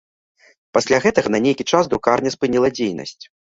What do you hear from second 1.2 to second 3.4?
на нейкі час друкарня спыніла дзейнасць.